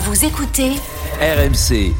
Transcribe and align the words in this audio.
Vous 0.00 0.24
écoutez 0.24 0.74
RMC. 1.20 1.92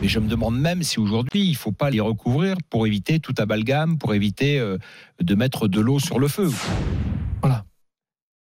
Mais 0.00 0.08
je 0.08 0.18
me 0.18 0.26
demande 0.26 0.58
même 0.58 0.82
si 0.82 0.98
aujourd'hui, 0.98 1.42
il 1.42 1.50
ne 1.50 1.56
faut 1.56 1.72
pas 1.72 1.90
les 1.90 2.00
recouvrir 2.00 2.56
pour 2.70 2.86
éviter 2.86 3.20
tout 3.20 3.34
amalgame, 3.36 3.98
pour 3.98 4.14
éviter 4.14 4.58
euh, 4.58 4.78
de 5.20 5.34
mettre 5.34 5.68
de 5.68 5.78
l'eau 5.78 5.98
sur 5.98 6.18
le 6.18 6.28
feu. 6.28 6.50
Voilà. 7.42 7.66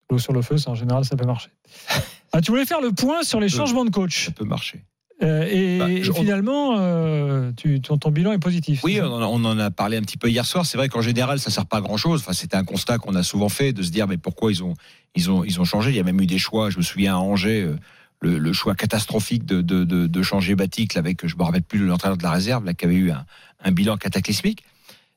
L'eau 0.09 0.19
sur 0.19 0.33
le 0.33 0.41
feu, 0.41 0.57
ça, 0.57 0.71
en 0.71 0.77
général, 0.77 1.05
ça 1.05 1.17
peut 1.17 1.27
marcher. 1.27 1.51
Ah, 2.33 2.41
tu 2.41 2.53
voulais 2.53 2.65
faire 2.65 2.81
le 2.81 2.93
point 2.93 3.25
sur 3.25 3.41
les 3.41 3.49
changements 3.49 3.85
de 3.85 3.91
coach. 3.91 4.27
Ça 4.27 4.31
peut 4.31 4.45
marcher. 4.45 4.85
Euh, 5.23 5.47
et 5.51 5.79
Bah, 5.79 5.87
je- 6.03 6.13
finalement, 6.13 6.79
euh, 6.79 7.53
tu- 7.57 7.81
ton, 7.81 7.99
ton 7.99 8.11
bilan 8.11 8.33
est 8.33 8.39
positif. 8.39 8.81
Oui, 8.85 8.99
on 9.03 9.07
en, 9.13 9.21
a, 9.21 9.27
on 9.27 9.45
en 9.45 9.59
a 9.59 9.71
parlé 9.71 9.97
un 9.99 10.01
petit 10.03 10.17
peu 10.17 10.29
hier 10.31 10.47
soir. 10.47 10.65
C'est 10.65 10.79
vrai 10.79 10.89
qu'en 10.89 11.03
général, 11.03 11.39
ça 11.39 11.51
sert 11.51 11.67
pas 11.67 11.79
à 11.79 11.81
grand 11.83 11.97
chose. 11.99 12.21
Enfin, 12.21 12.33
c'était 12.33 12.57
un 12.57 12.65
constat 12.65 12.99
qu'on 12.99 13.15
a 13.15 13.23
souvent 13.23 13.49
fait 13.51 13.73
de 13.73 13.83
se 13.83 13.91
dire, 13.91 14.07
mais 14.09 14.17
pourquoi 14.17 14.51
ils 14.51 14.63
ont, 14.65 14.75
ils 15.15 15.31
ont, 15.31 15.45
ils 15.45 15.61
ont 15.61 15.65
changé? 15.65 15.91
Il 15.91 15.97
y 15.97 16.01
a 16.01 16.05
même 16.05 16.21
eu 16.21 16.27
des 16.27 16.39
choix. 16.39 16.71
Je 16.71 16.79
me 16.79 16.83
souviens 16.83 17.15
à 17.17 17.19
Angers, 17.19 17.63
euh, 17.63 17.77
le, 18.21 18.39
le 18.39 18.53
choix 18.53 18.75
catastrophique 18.75 19.45
de, 19.45 19.61
de, 19.61 19.85
de, 19.85 20.07
de 20.07 20.23
changer 20.23 20.55
Batic 20.55 20.97
avec, 20.97 21.27
je 21.27 21.37
me 21.37 21.43
rappelle 21.43 21.63
plus 21.63 21.79
l'entraîneur 21.87 22.17
de 22.17 22.23
la 22.23 22.31
réserve, 22.31 22.65
là, 22.65 22.73
qui 22.75 22.85
avait 22.87 22.95
eu 22.95 23.11
un, 23.11 23.25
un 23.63 23.73
bilan 23.73 23.97
cataclysmique. 23.99 24.63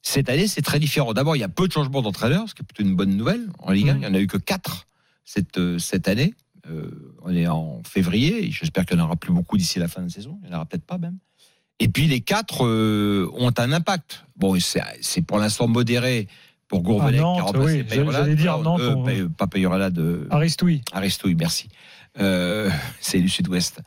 Cette 0.01 0.29
année, 0.29 0.47
c'est 0.47 0.61
très 0.61 0.79
différent. 0.79 1.13
D'abord, 1.13 1.37
il 1.37 1.39
y 1.39 1.43
a 1.43 1.49
peu 1.49 1.65
de 1.67 1.71
changements 1.71 2.01
d'entraîneur, 2.01 2.49
ce 2.49 2.53
qui 2.53 2.61
est 2.61 2.65
plutôt 2.65 2.83
une 2.89 2.95
bonne 2.95 3.15
nouvelle 3.15 3.47
en 3.59 3.71
Ligue 3.71 3.89
1. 3.89 3.93
Mhm. 3.93 3.99
Il 4.01 4.03
y 4.05 4.07
en 4.09 4.13
a 4.15 4.19
eu 4.19 4.27
que 4.27 4.37
quatre 4.37 4.85
cette, 5.23 5.59
cette 5.79 6.09
année. 6.09 6.33
Euh, 6.69 6.91
on 7.23 7.35
est 7.35 7.47
en 7.47 7.81
février. 7.87 8.51
J'espère 8.51 8.85
qu'il 8.85 8.97
n'y 8.97 9.01
en 9.03 9.05
aura 9.05 9.15
plus 9.15 9.31
beaucoup 9.33 9.57
d'ici 9.57 9.79
la 9.79 9.87
fin 9.87 10.01
de 10.01 10.07
la 10.07 10.11
saison. 10.13 10.39
Il 10.43 10.49
n'y 10.49 10.53
en 10.53 10.57
aura 10.57 10.65
peut-être 10.65 10.85
pas 10.85 10.97
même. 10.97 11.17
Et 11.79 11.87
puis 11.87 12.07
les 12.07 12.21
quatre 12.21 12.65
euh, 12.65 13.29
ont 13.35 13.51
un 13.57 13.71
impact. 13.71 14.25
Bon, 14.37 14.55
c'est 14.59 15.21
pour 15.21 15.37
l'instant 15.39 15.67
modéré 15.67 16.27
pour 16.67 16.81
Gourvenec 16.81 17.21
Ah, 17.23 17.33
qui 17.35 17.39
a 17.39 17.43
remplacé 17.43 17.85
oui, 17.91 18.05
j'allais 18.11 18.35
dire 18.35 18.57
Nantes, 18.59 18.79
euh, 18.81 19.25
on- 19.25 19.29
pas 19.29 19.47
Peyorelade, 19.47 19.97
euh, 19.99 20.27
Aristoui. 20.29 20.81
Aristouille, 20.91 21.35
merci. 21.35 21.69
Euh, 22.19 22.69
c'est 23.01 23.19
du 23.19 23.29
Sud-Ouest. 23.29 23.81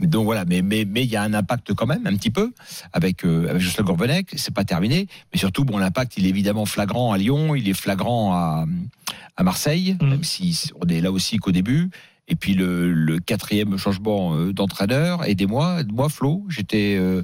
Donc 0.00 0.24
voilà, 0.24 0.44
mais 0.46 0.62
mais 0.62 0.84
mais 0.84 1.04
il 1.04 1.10
y 1.10 1.16
a 1.16 1.22
un 1.22 1.34
impact 1.34 1.74
quand 1.74 1.86
même 1.86 2.06
un 2.06 2.16
petit 2.16 2.30
peu 2.30 2.52
avec 2.92 3.24
euh, 3.24 3.48
avec 3.50 3.60
Jocelyn 3.60 3.84
Gourvenec. 3.84 4.30
C'est 4.36 4.54
pas 4.54 4.64
terminé, 4.64 5.06
mais 5.32 5.38
surtout 5.38 5.64
bon 5.64 5.76
l'impact 5.78 6.16
il 6.16 6.26
est 6.26 6.30
évidemment 6.30 6.64
flagrant 6.64 7.12
à 7.12 7.18
Lyon, 7.18 7.54
il 7.54 7.68
est 7.68 7.74
flagrant 7.74 8.32
à 8.32 8.64
à 9.36 9.42
Marseille, 9.44 9.96
Mhm. 10.00 10.08
même 10.08 10.24
si 10.24 10.70
on 10.80 10.88
est 10.88 11.00
là 11.00 11.12
aussi 11.12 11.36
qu'au 11.36 11.52
début. 11.52 11.90
Et 12.28 12.36
puis 12.36 12.54
le, 12.54 12.92
le 12.92 13.18
quatrième 13.18 13.76
changement 13.76 14.34
euh, 14.34 14.52
d'entraîneur, 14.52 15.24
aidez-moi, 15.24 15.82
moi 15.92 16.08
Flo, 16.08 16.44
j'étais 16.48 16.96
euh, 16.98 17.22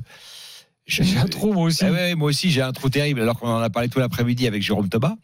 J'ai 0.86 1.18
un 1.18 1.26
trou, 1.26 1.52
moi 1.52 1.64
aussi. 1.64 1.84
Ah 1.84 1.92
ouais, 1.92 2.14
moi 2.14 2.28
aussi 2.28 2.50
j'ai 2.50 2.62
un 2.62 2.72
trou 2.72 2.88
terrible 2.90 3.20
alors 3.20 3.38
qu'on 3.38 3.48
en 3.48 3.58
a 3.60 3.70
parlé 3.70 3.88
tout 3.88 4.00
l'après-midi 4.00 4.46
avec 4.46 4.62
Jérôme 4.62 4.88
Thomas. 4.88 5.14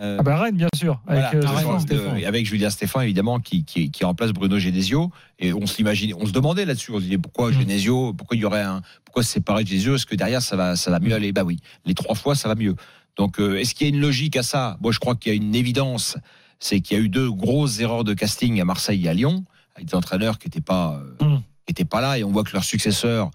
Euh, 0.00 0.16
Ah 0.20 0.22
bah 0.22 0.38
Rennes, 0.38 0.56
bien 0.56 0.68
sûr. 0.76 1.00
Avec, 1.08 1.24
voilà, 1.34 1.34
euh, 1.34 1.58
Julien 1.58 1.80
Stéphane. 1.80 2.24
Avec 2.24 2.46
Julien 2.46 2.70
Stéphane 2.70 3.02
évidemment 3.02 3.40
qui, 3.40 3.64
qui, 3.64 3.90
qui 3.90 4.04
remplace 4.04 4.30
Bruno 4.30 4.58
Genesio 4.58 5.10
et 5.40 5.52
on 5.52 5.66
s'imaginait 5.66 6.14
on 6.14 6.24
se 6.26 6.32
demandait 6.32 6.64
là-dessus 6.64 6.92
on 6.92 6.98
se 6.98 7.04
disait 7.04 7.18
pourquoi 7.18 7.50
Mm. 7.50 7.54
Genesio 7.60 8.12
pourquoi 8.14 8.36
il 8.36 8.40
y 8.40 8.44
aurait 8.44 8.62
un 8.62 8.82
pourquoi 9.04 9.24
se 9.24 9.30
séparer 9.32 9.64
de 9.64 9.68
Genesio? 9.68 9.96
Est-ce 9.96 10.06
que 10.06 10.14
derrière 10.14 10.40
ça 10.40 10.54
va 10.56 10.76
ça 10.76 10.90
va 10.92 11.00
mieux 11.00 11.14
aller? 11.14 11.32
Bah 11.32 11.42
oui 11.44 11.58
les 11.84 11.94
trois 11.94 12.14
fois 12.14 12.36
ça 12.36 12.48
va 12.48 12.54
mieux 12.54 12.76
donc 13.16 13.40
euh, 13.40 13.56
est-ce 13.58 13.74
qu'il 13.74 13.88
y 13.88 13.90
a 13.90 13.94
une 13.94 14.00
logique 14.00 14.36
à 14.36 14.44
ça? 14.44 14.78
Moi 14.80 14.92
je 14.92 15.00
crois 15.00 15.16
qu'il 15.16 15.32
y 15.32 15.34
a 15.34 15.36
une 15.36 15.54
évidence 15.56 16.16
c'est 16.60 16.80
qu'il 16.80 16.96
y 16.96 17.00
a 17.00 17.02
eu 17.02 17.08
deux 17.08 17.30
grosses 17.32 17.80
erreurs 17.80 18.04
de 18.04 18.14
casting 18.14 18.60
à 18.60 18.64
Marseille 18.64 19.04
et 19.04 19.08
à 19.08 19.14
Lyon 19.14 19.44
avec 19.74 19.88
des 19.88 19.94
entraîneurs 19.96 20.38
qui 20.38 20.46
n'étaient 20.46 20.60
pas 20.60 21.00
euh, 21.20 21.24
Mm. 21.24 21.38
qui 21.66 21.70
étaient 21.72 21.84
pas 21.84 22.00
là 22.00 22.18
et 22.18 22.24
on 22.24 22.30
voit 22.30 22.44
que 22.44 22.52
leurs 22.52 22.64
successeurs 22.64 23.30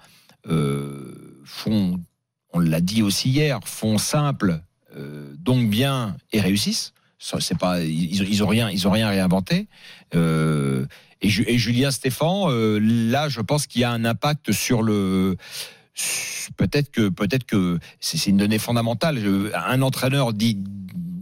euh, 0.49 1.41
font 1.43 1.99
on 2.53 2.59
l'a 2.59 2.79
dit 2.81 3.01
aussi 3.01 3.29
hier 3.29 3.59
font 3.65 3.97
simple 3.97 4.61
euh, 4.95 5.33
donc 5.39 5.69
bien 5.69 6.15
et 6.31 6.39
réussissent 6.39 6.93
c'est 7.39 7.57
pas 7.57 7.81
ils, 7.81 8.21
ils 8.29 8.43
ont 8.43 8.47
rien 8.47 8.69
ils 8.69 8.87
ont 8.87 8.91
rien 8.91 9.09
réinventé 9.09 9.67
euh, 10.13 10.85
et, 11.21 11.27
et 11.27 11.57
Julien 11.57 11.89
Stéphan 11.91 12.47
là 12.79 13.27
je 13.29 13.41
pense 13.41 13.65
qu'il 13.67 13.81
y 13.81 13.83
a 13.83 13.91
un 13.91 14.05
impact 14.05 14.51
sur 14.51 14.83
le 14.83 15.35
peut-être 16.57 16.91
que 16.91 17.09
peut-être 17.09 17.45
que 17.45 17.79
c'est 17.99 18.27
une 18.27 18.37
donnée 18.37 18.59
fondamentale. 18.59 19.19
Un 19.53 19.81
entraîneur 19.81 20.33
dit 20.33 20.57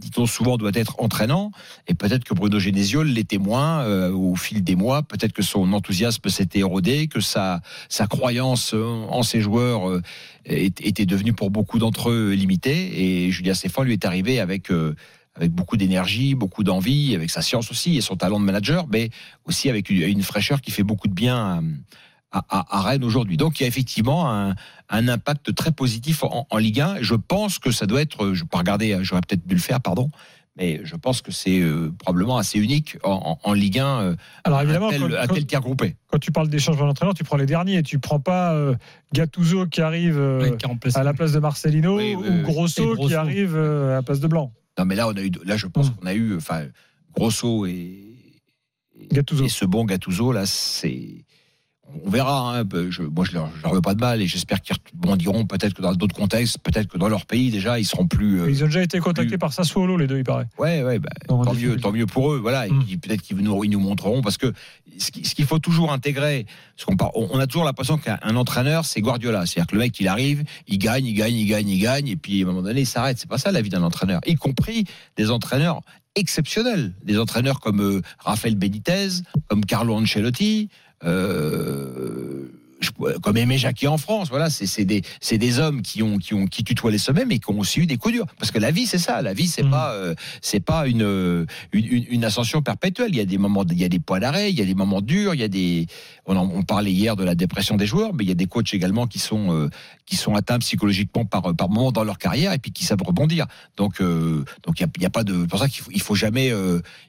dit-on 0.04 0.26
souvent 0.26 0.56
doit 0.56 0.70
être 0.74 0.96
entraînant. 0.98 1.50
Et 1.88 1.94
peut-être 1.94 2.24
que 2.24 2.34
Bruno 2.34 2.58
Genesio 2.58 3.02
l'était 3.02 3.38
moins 3.38 3.80
euh, 3.80 4.12
au 4.12 4.36
fil 4.36 4.62
des 4.62 4.76
mois. 4.76 5.02
Peut-être 5.02 5.32
que 5.32 5.42
son 5.42 5.72
enthousiasme 5.72 6.28
s'était 6.28 6.60
érodé 6.60 7.08
que 7.08 7.20
sa 7.20 7.60
sa 7.88 8.06
croyance 8.06 8.74
en 8.74 9.22
ses 9.22 9.40
joueurs 9.40 9.88
euh, 9.88 10.02
était 10.44 11.06
devenue 11.06 11.32
pour 11.32 11.50
beaucoup 11.50 11.78
d'entre 11.78 12.10
eux 12.10 12.32
limitée. 12.32 13.26
Et 13.26 13.30
Julien 13.30 13.54
Stéphan 13.54 13.82
lui 13.82 13.94
est 13.94 14.04
arrivé 14.04 14.40
avec 14.40 14.70
euh, 14.70 14.94
avec 15.36 15.50
beaucoup 15.50 15.76
d'énergie, 15.76 16.36
beaucoup 16.36 16.62
d'envie, 16.62 17.14
avec 17.14 17.30
sa 17.30 17.42
science 17.42 17.70
aussi 17.70 17.96
et 17.96 18.00
son 18.00 18.14
talent 18.14 18.38
de 18.38 18.44
manager, 18.44 18.86
mais 18.86 19.10
aussi 19.46 19.68
avec 19.68 19.90
une, 19.90 20.22
fraîcheur 20.22 20.60
qui 20.60 20.70
fait 20.70 20.84
beaucoup 20.84 21.08
de 21.08 21.12
bien 21.12 21.60
à- 22.38 22.78
à 22.78 22.82
Rennes 22.82 23.04
aujourd'hui. 23.04 23.36
Donc 23.36 23.58
il 23.60 23.62
y 23.62 23.66
a 23.66 23.68
effectivement 23.68 24.30
un, 24.30 24.54
un 24.88 25.08
impact 25.08 25.54
très 25.54 25.72
positif 25.72 26.22
en, 26.24 26.46
en 26.50 26.58
Ligue 26.58 26.80
1. 26.80 26.96
Je 27.02 27.14
pense 27.14 27.58
que 27.58 27.70
ça 27.70 27.86
doit 27.86 28.00
être, 28.02 28.34
je 28.34 28.42
ne 28.44 28.48
pas 28.48 28.58
regarder, 28.58 28.98
j'aurais 29.02 29.20
peut-être 29.22 29.46
dû 29.46 29.54
le 29.54 29.60
faire, 29.60 29.80
pardon, 29.80 30.10
mais 30.56 30.80
je 30.84 30.94
pense 30.96 31.20
que 31.20 31.32
c'est 31.32 31.60
euh, 31.60 31.92
probablement 31.98 32.36
assez 32.38 32.58
unique 32.60 32.96
en, 33.02 33.38
en- 33.44 33.50
en 33.50 33.52
Ligue 33.54 33.78
1 33.80 33.86
euh, 34.00 34.16
Alors 34.44 34.62
évidemment, 34.62 34.88
un 34.88 34.90
tel, 34.90 35.00
quand, 35.00 35.08
quand- 35.28 35.34
tel 35.34 35.46
tir 35.46 35.60
groupé. 35.60 35.96
quand 36.08 36.18
tu 36.18 36.30
parles 36.32 36.48
des 36.48 36.58
changements 36.60 36.86
d'entraîneur, 36.86 37.14
tu 37.14 37.24
prends 37.24 37.36
les 37.36 37.46
derniers. 37.46 37.82
Tu 37.82 37.98
prends 37.98 38.20
pas 38.20 38.52
euh, 38.54 38.74
Gattuso 39.12 39.66
qui 39.66 39.80
arrive 39.80 40.18
euh, 40.18 40.50
Ouais, 40.50 40.56
qui 40.56 40.66
à 40.98 41.02
la 41.02 41.12
place 41.14 41.32
de 41.32 41.38
Marcelino 41.40 41.96
Oui, 41.96 42.14
ou. 42.14 42.42
Grosso, 42.42 42.82
Et 42.82 42.94
Grosso. 42.94 43.08
qui 43.08 43.14
arrive 43.14 43.54
euh, 43.56 43.90
à 43.90 43.94
la 43.94 44.02
place 44.02 44.20
de 44.20 44.26
Blanc. 44.28 44.52
Non, 44.78 44.84
mais 44.84 44.94
là, 44.96 45.06
on 45.08 45.12
a 45.12 45.20
eu, 45.22 45.30
là, 45.44 45.56
je 45.56 45.66
pense 45.66 45.90
Mm. 45.90 45.94
qu'on 45.94 46.06
a 46.06 46.14
eu, 46.14 46.36
enfin, 46.36 46.64
Grosso 47.16 47.64
et, 47.66 47.72
et- 49.00 49.06
Gattuso. 49.12 49.44
et 49.44 49.48
ce 49.48 49.64
bon 49.64 49.84
Gattuso, 49.84 50.32
là, 50.32 50.46
c'est. 50.46 51.24
On 52.04 52.10
verra. 52.10 52.58
hein. 52.58 52.64
Je, 52.90 53.02
moi, 53.02 53.24
je 53.24 53.32
leur, 53.32 53.48
je 53.56 53.62
leur 53.62 53.74
veux 53.74 53.80
pas 53.82 53.94
de 53.94 54.00
mal 54.00 54.20
et 54.20 54.26
j'espère 54.26 54.60
qu'ils 54.60 54.74
rebondiront 54.94 55.44
peut-être 55.46 55.74
que 55.74 55.82
dans 55.82 55.92
d'autres 55.94 56.14
contextes, 56.16 56.58
peut-être 56.58 56.88
que 56.88 56.98
dans 56.98 57.08
leur 57.08 57.24
pays 57.26 57.50
déjà, 57.50 57.78
ils 57.78 57.84
seront 57.84 58.06
plus. 58.06 58.40
euh, 58.40 58.50
Ils 58.50 58.62
ont 58.64 58.66
déjà 58.66 58.82
été 58.82 58.98
contactés 58.98 59.28
plus- 59.32 59.38
par 59.38 59.52
Sassuolo, 59.52 59.96
les 59.96 60.06
deux, 60.06 60.18
il 60.18 60.24
paraît. 60.24 60.46
Ouais, 60.58 60.82
ouais, 60.82 60.98
bah, 60.98 61.10
tant 61.28 61.54
mieux, 61.54 61.76
tant 61.76 61.92
mieux 61.92 62.06
pour 62.06 62.32
eux. 62.32 62.38
Voilà, 62.38 62.66
Mm. 62.66 62.84
peut-être 63.00 63.22
qu'ils 63.22 63.36
nous, 63.36 63.62
ils 63.64 63.70
nous 63.70 63.80
montreront 63.80 64.22
parce 64.22 64.38
que 64.38 64.52
ce 64.98 65.10
qui- 65.10 65.24
ce 65.24 65.34
qu'il 65.34 65.44
faut 65.46 65.58
toujours 65.60 65.92
intégrer, 65.92 66.46
parce 66.76 66.84
qu'on 66.86 66.96
on 67.30 67.38
a 67.38 67.46
toujours 67.46 67.64
l'impression 67.64 67.98
qu'un 67.98 68.18
un 68.22 68.34
entraîneur, 68.36 68.84
c'est 68.86 69.00
Guardiola. 69.00 69.46
C'est-à-dire 69.46 69.66
que 69.68 69.74
le 69.76 69.80
mec, 69.82 69.98
il 70.00 70.08
arrive, 70.08 70.42
il 70.66 70.78
gagne, 70.78 71.04
il 71.06 71.14
gagne, 71.14 71.34
il 71.36 71.46
gagne, 71.46 71.68
il 71.68 71.78
gagne, 71.80 72.08
et 72.08 72.16
puis 72.16 72.40
à 72.40 72.44
un 72.44 72.46
moment 72.46 72.62
donné, 72.62 72.80
il 72.80 72.86
s'arrête. 72.86 73.18
C'est 73.18 73.28
pas 73.28 73.38
ça 73.38 73.52
la 73.52 73.60
vie 73.62 73.70
d'un 73.70 73.82
entraîneur, 73.82 74.20
y 74.26 74.34
compris 74.34 74.84
des 75.16 75.30
entraîneurs 75.30 75.82
exceptionnels, 76.16 76.92
des 77.04 77.18
entraîneurs 77.18 77.60
comme 77.60 77.80
euh, 77.80 78.00
Rafael 78.18 78.54
Benitez, 78.56 79.08
comme 79.48 79.64
Carlo 79.64 79.94
Ancelotti. 79.94 80.68
Euh, 81.04 82.46
je- 82.84 83.18
comme 83.18 83.36
Aimé 83.36 83.58
Jacquet 83.58 83.86
en 83.88 83.98
France, 83.98 84.28
voilà, 84.30 84.50
c'est 84.50 84.84
des, 84.84 85.02
des 85.32 85.58
hommes 85.58 85.82
qui 85.82 86.02
ont, 86.02 86.18
qui 86.18 86.34
ont, 86.34 86.46
qui 86.46 86.62
tutoient 86.64 86.90
les 86.90 86.98
sommets, 86.98 87.24
mais 87.24 87.38
qui 87.38 87.50
ont 87.50 87.58
aussi 87.58 87.80
eu 87.80 87.86
des 87.86 87.96
coups 87.96 88.14
durs. 88.14 88.26
Parce 88.38 88.50
que 88.52 88.58
la 88.58 88.70
vie, 88.70 88.86
c'est 88.86 88.98
ça. 88.98 89.22
La 89.22 89.32
vie, 89.34 89.46
c'est 89.48 89.62
Mm. 89.64 89.70
pas, 89.70 89.92
euh, 89.92 90.14
c'est 90.42 90.60
pas 90.60 90.86
une, 90.86 91.02
euh, 91.02 91.46
une, 91.72 91.86
une- 91.86 92.06
une 92.10 92.24
ascension 92.24 92.62
perpétuelle. 92.62 93.08
Il 93.10 93.16
y 93.16 93.20
a 93.20 93.24
des 93.24 93.38
moments, 93.38 93.64
il 93.70 93.78
y 93.78 93.84
a 93.84 93.88
des 93.88 93.98
points 93.98 94.20
d'arrêt, 94.20 94.50
il 94.50 94.58
y 94.58 94.62
a 94.62 94.64
des 94.64 94.74
moments 94.74 95.00
durs, 95.00 95.34
il 95.34 95.40
y 95.40 95.44
a 95.44 95.48
des, 95.48 95.86
on, 96.26 96.36
en- 96.36 96.50
on 96.54 96.62
parlait 96.62 96.92
hier 96.92 97.16
de 97.16 97.24
la 97.24 97.34
dépression 97.34 97.76
des 97.76 97.86
joueurs, 97.86 98.14
mais 98.14 98.24
il 98.24 98.28
y 98.28 98.32
a 98.32 98.36
des 98.36 98.46
coachs 98.46 98.72
également 98.74 99.06
qui 99.06 99.18
sont, 99.18 99.52
euh, 99.52 99.68
qui 100.06 100.16
sont 100.16 100.34
atteints 100.34 100.58
psychologiquement 100.58 101.24
par, 101.24 101.54
par 101.56 101.68
moment 101.68 101.92
dans 101.92 102.04
leur 102.04 102.18
carrière 102.18 102.52
et 102.52 102.58
puis 102.58 102.70
qui 102.72 102.84
savent 102.84 103.02
rebondir. 103.04 103.46
Donc, 103.76 104.00
euh, 104.00 104.44
donc 104.66 104.78
il 104.78 104.82
y 104.82 104.86
a, 104.86 104.88
il 104.96 105.02
y 105.02 105.06
a 105.06 105.10
pas 105.10 105.24
de, 105.24 105.40
c'est 105.42 105.46
pour 105.48 105.58
ça 105.58 105.68
qu'il 105.68 105.82
faut, 105.82 105.90
il 105.92 106.02
faut 106.02 106.14
jamais, 106.14 106.52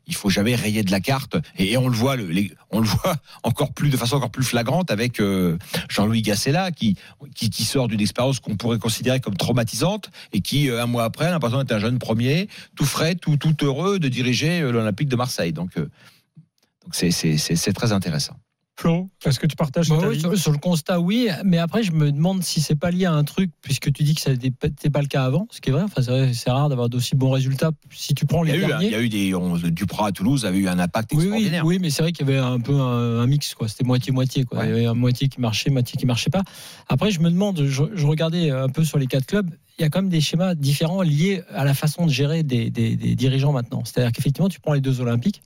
il 0.08 0.16
faut 0.16 0.30
jamais 0.30 0.56
rayer 0.56 0.84
de 0.84 0.92
la 0.92 1.00
carte. 1.00 1.36
Et, 1.58 1.74
et 1.74 1.78
on 1.78 1.88
le 1.88 1.96
voit, 1.96 2.16
le, 2.16 2.26
les- 2.28 2.52
on 2.72 2.80
le 2.80 2.86
voit 2.88 3.16
encore 3.44 3.74
plus 3.74 3.90
de 3.90 3.98
façon 3.98 4.16
encore 4.18 4.30
plus 4.32 4.44
flagrante 4.46 4.92
avec 4.92 5.20
euh, 5.20 5.58
Jean-Louis 5.90 6.22
Gassella 6.22 6.72
qui, 6.72 6.98
qui, 7.36 7.64
sort 7.64 7.88
d'une 7.88 8.02
expérience 8.02 8.40
qu'on 8.40 8.56
pourrait 8.56 8.80
considérer 8.80 9.20
comme 9.20 9.38
traumatisante 9.38 10.10
et 10.34 10.42
qui 10.42 10.70
un 10.70 10.86
mois 10.86 11.04
après 11.04 11.26
a 11.26 11.32
l'impression 11.32 11.58
d'être 11.60 11.72
un 11.72 11.80
jeune 11.80 12.00
premier, 12.00 12.48
tout 12.76 12.86
frais, 12.86 13.16
tout, 13.16 13.38
tout 13.38 13.56
heureux 13.64 14.00
de 14.00 14.08
diriger 14.08 14.62
euh, 14.62 14.72
l'Olympique 14.72 15.10
de 15.10 15.16
Marseille. 15.16 15.54
Donc, 15.54 15.78
euh, 15.78 15.90
donc 16.84 16.96
c'est 16.96 17.74
très 17.74 17.92
intéressant. 17.92 18.36
Flo, 18.78 19.10
est-ce 19.26 19.40
que 19.40 19.48
tu 19.48 19.56
partages 19.56 19.88
Bah 19.88 19.96
oui, 20.02 20.06
avis 20.08 20.20
sur, 20.20 20.38
sur 20.38 20.52
le 20.52 20.58
constat, 20.58 21.00
oui, 21.00 21.30
mais 21.46 21.60
après, 21.60 21.82
je 21.82 21.94
me 21.94 22.12
demande 22.12 22.44
si 22.44 22.60
c'est 22.60 22.76
pas 22.76 22.92
lié 22.92 23.06
à 23.06 23.14
un 23.14 23.24
truc, 23.24 23.52
puisque 23.62 23.92
tu 23.94 24.04
dis 24.04 24.16
que 24.16 24.20
ça 24.22 24.32
n'était 24.32 24.90
pas 24.90 25.02
le 25.02 25.08
cas 25.08 25.24
avant, 25.24 25.48
ce 25.50 25.62
qui 25.62 25.70
est 25.70 25.72
vrai. 25.72 25.84
Enfin, 25.84 26.02
c'est 26.02 26.12
vrai, 26.12 26.34
c'est 26.34 26.52
rare 26.52 26.68
d'avoir 26.68 26.90
d'aussi 26.90 27.16
bons 27.16 27.32
résultats. 27.32 27.72
Si 27.90 28.14
tu 28.14 28.26
prends 28.26 28.44
Il 28.44 28.50
y 28.50 28.52
les 28.52 28.58
eu, 28.58 28.68
derniers. 28.68 28.86
il 28.88 28.92
y 28.92 28.96
a 28.96 29.02
eu 29.02 29.08
des 29.08 29.34
on- 29.34 29.56
Duprat 29.56 30.08
à 30.08 30.12
Toulouse 30.12 30.46
avait 30.46 30.58
eu 30.58 30.68
un 30.68 30.78
impact 30.78 31.12
Oui, 31.14 31.20
oui, 31.20 31.24
extraordinaire. 31.24 31.66
oui, 31.66 31.80
mais 31.80 31.90
c'est 31.90 32.02
vrai 32.02 32.12
qu'il 32.12 32.28
y 32.28 32.30
avait 32.30 32.40
un 32.40 32.60
peu 32.60 32.74
un, 32.74 33.20
un 33.22 33.28
mix, 33.28 33.54
quoi. 33.54 33.70
C'était 33.70 33.86
moitié-moitié, 33.86 34.44
quoi. 34.44 34.60
Ouais. 34.60 34.66
Il 34.66 34.70
y 34.70 34.72
avait 34.74 34.86
un 34.88 34.94
moitié 34.94 35.30
qui 35.30 35.40
marchait, 35.40 35.70
moitié 35.70 35.98
qui 35.98 36.06
marchait 36.06 36.30
pas. 36.30 36.44
Après, 36.90 37.12
je 37.12 37.22
me 37.22 37.30
demande, 37.32 37.64
je, 37.66 37.84
je 37.94 38.06
regardais 38.06 38.50
un 38.52 38.68
peu 38.68 38.84
sur 38.84 38.98
les 38.98 39.08
quatre 39.08 39.26
clubs, 39.26 39.50
il 39.80 39.84
y 39.84 39.86
a 39.86 39.90
quand 39.90 40.02
même 40.02 40.12
des 40.12 40.20
schémas 40.22 40.54
différents 40.54 41.02
liés 41.02 41.44
à 41.54 41.64
la 41.64 41.74
façon 41.74 42.06
de 42.06 42.12
gérer 42.12 42.44
des, 42.44 42.70
des- 42.70 42.98
des 42.98 43.16
dirigeants 43.16 43.54
maintenant. 43.54 43.84
C'est-à-dire 43.86 44.12
qu'effectivement, 44.12 44.50
tu 44.50 44.60
prends 44.60 44.74
les 44.74 44.82
deux 44.82 45.00
Olympiques. 45.00 45.42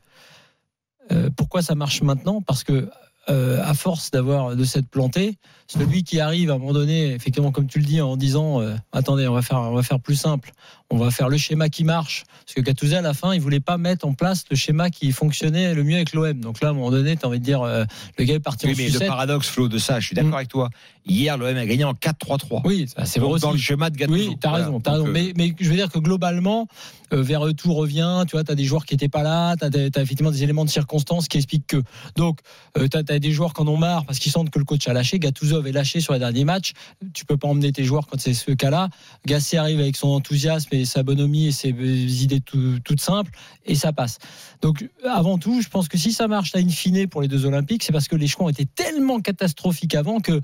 Euh, 1.11 1.29
pourquoi 1.35 1.61
ça 1.61 1.75
marche 1.75 2.01
maintenant? 2.01 2.41
Parce 2.41 2.63
que 2.63 2.89
euh, 3.29 3.61
à 3.63 3.73
force 3.73 4.11
d'avoir 4.11 4.55
de 4.55 4.63
s'être 4.63 4.87
planté, 4.89 5.37
celui 5.67 6.03
qui 6.03 6.19
arrive 6.19 6.49
à 6.49 6.55
un 6.55 6.57
moment 6.57 6.73
donné, 6.73 7.13
effectivement, 7.13 7.51
comme 7.51 7.67
tu 7.67 7.79
le 7.79 7.85
dis, 7.85 8.01
en 8.01 8.17
disant 8.17 8.61
euh, 8.61 8.75
attendez, 8.91 9.27
on 9.27 9.33
va 9.33 9.41
faire, 9.43 9.57
on 9.59 9.73
va 9.75 9.83
faire 9.83 9.99
plus 9.99 10.15
simple, 10.15 10.51
on 10.89 10.97
va 10.97 11.11
faire 11.11 11.29
le 11.29 11.37
schéma 11.37 11.69
qui 11.69 11.83
marche. 11.83 12.23
Parce 12.45 12.55
que 12.55 12.61
Gattuso 12.61 12.95
à 12.95 13.01
la 13.01 13.13
fin, 13.13 13.33
il 13.35 13.41
voulait 13.41 13.59
pas 13.59 13.77
mettre 13.77 14.07
en 14.07 14.13
place 14.15 14.45
le 14.49 14.55
schéma 14.55 14.89
qui 14.89 15.11
fonctionnait 15.11 15.75
le 15.75 15.83
mieux 15.83 15.95
avec 15.97 16.13
l'OM. 16.13 16.39
Donc 16.39 16.59
là, 16.61 16.69
à 16.69 16.71
un 16.71 16.73
moment 16.73 16.89
donné, 16.89 17.15
tu 17.17 17.25
as 17.25 17.27
envie 17.29 17.39
de 17.39 17.45
dire 17.45 17.61
euh, 17.61 17.85
le 18.17 18.23
gars 18.25 18.33
est 18.35 18.39
parti 18.39 18.65
Oui, 18.65 18.73
en 18.73 18.77
mais 18.77 18.85
le 18.85 18.91
sucette. 18.93 19.07
paradoxe, 19.07 19.47
Flo, 19.49 19.67
de 19.67 19.77
ça, 19.77 19.99
je 19.99 20.07
suis 20.07 20.15
d'accord 20.15 20.31
Mm. 20.31 20.35
avec 20.35 20.47
toi. 20.47 20.69
Hier, 21.05 21.37
l'OM 21.37 21.55
a 21.55 21.65
gagné 21.65 21.83
en 21.83 21.93
4-3-3. 21.93 22.61
Oui, 22.65 22.87
c'est 23.05 23.19
vrai 23.19 23.39
dans 23.39 23.51
le 23.51 23.57
schéma 23.57 23.89
de 23.91 23.97
Gattuso. 23.97 24.29
Oui, 24.31 24.37
t'as 24.39 24.49
Voilà. 24.49 24.65
raison, 24.65 25.07
Mais, 25.07 25.33
mais 25.37 25.53
je 25.59 25.69
veux 25.69 25.75
dire 25.75 25.89
que 25.91 25.99
globalement, 25.99 26.67
vers 27.11 27.45
eux, 27.47 27.53
tout 27.53 27.73
revient. 27.73 28.23
Tu 28.27 28.31
vois, 28.33 28.43
t'as 28.43 28.53
des 28.55 28.63
joueurs 28.65 28.85
qui 28.85 28.93
étaient 28.93 29.09
pas 29.09 29.23
là, 29.23 29.55
t'as, 29.55 29.67
as, 29.67 30.01
effectivement 30.01 30.31
des 30.31 30.43
éléments 30.43 30.65
de 30.65 30.69
circonstance 30.69 31.27
qui 31.27 31.37
expliquent 31.37 31.67
que. 31.67 31.81
Donc, 32.15 32.39
euh, 32.77 32.87
t'as, 32.87 33.01
as 33.13 33.19
des 33.19 33.31
joueurs 33.31 33.54
qui 33.54 33.62
en 33.62 33.68
ont 33.68 33.77
marre 33.77 34.06
parce 34.06 34.19
qu'ils 34.19 34.31
sentent 34.31 34.50
que 34.50 34.60
le 34.60 34.66
coach 34.66 34.88
a 34.88 34.94
lâché. 34.94 35.19
Gattuso 35.19 35.57
avait 35.57 35.71
lâché 35.71 36.00
sur 36.01 36.13
les 36.13 36.19
derniers 36.19 36.45
matchs. 36.45 36.74
Tu 37.13 37.25
peux 37.25 37.38
pas 37.38 37.48
emmener 37.48 37.71
tes 37.71 37.83
joueurs 37.83 38.07
quand 38.07 38.19
c'est 38.19 38.33
ce 38.33 38.51
cas-là. 38.51 38.89
Gasset 39.25 39.57
arrive 39.57 39.80
avec 39.80 39.95
son 39.95 40.10
enthousiasme 40.10 40.69
et 40.74 40.86
sa 40.86 41.04
bonhomie 41.04 41.48
et 41.48 41.51
ses 41.51 41.74
euh, 41.74 41.83
idées 41.83 42.42
tout- 42.42 42.80
toutes 42.83 43.01
simples 43.01 43.31
et 43.66 43.75
ça 43.75 43.94
passe. 43.94 44.18
Donc, 44.62 44.89
avant 45.04 45.38
tout, 45.38 45.62
je 45.62 45.69
pense 45.69 45.88
que 45.88 45.98
si 45.98 46.12
ça 46.13 46.27
marche 46.27 46.54
là 46.54 46.62
in 46.62 46.69
fine 46.69 47.07
pour 47.07 47.21
les 47.21 47.27
deux 47.27 47.45
Olympiques, 47.45 47.83
c'est 47.83 47.94
parce 47.94 48.07
que 48.07 48.16
les 48.16 48.27
choix 48.27 48.45
ont 48.45 48.50
été 48.50 48.66
tellement 48.66 49.19
catastrophiques 49.19 49.95
avant 49.95 50.19
que. 50.19 50.42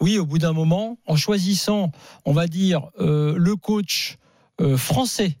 Oui, 0.00 0.18
au 0.18 0.26
bout 0.26 0.38
d'un 0.38 0.52
moment, 0.52 0.98
en 1.06 1.14
choisissant, 1.14 1.92
on 2.24 2.32
va 2.32 2.48
dire, 2.48 2.88
euh, 2.98 3.34
le 3.38 3.54
coach 3.54 4.16
euh, 4.60 4.76
français 4.76 5.38